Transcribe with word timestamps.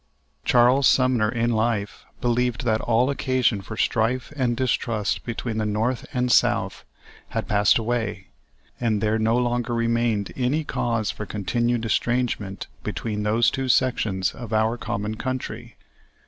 Charles 0.43 0.87
Sumner 0.87 1.29
in 1.29 1.51
life 1.51 2.05
believed 2.21 2.65
that 2.65 2.81
all 2.81 3.11
occasion 3.11 3.61
for 3.61 3.77
strife 3.77 4.33
and 4.35 4.57
distrust 4.57 5.23
between 5.25 5.59
the 5.59 5.63
North 5.67 6.07
and 6.11 6.31
South 6.31 6.85
had 7.27 7.47
passed 7.47 7.77
away, 7.77 8.29
and 8.79 8.99
there 8.99 9.19
no 9.19 9.37
longer 9.37 9.75
remained 9.75 10.33
any 10.35 10.63
cause 10.63 11.11
for 11.11 11.27
continued 11.27 11.85
estrangement 11.85 12.65
between 12.81 13.21
those 13.21 13.51
two 13.51 13.69
sections 13.69 14.31
of 14.33 14.51
our 14.51 14.75
common 14.75 15.17
country. 15.17 15.77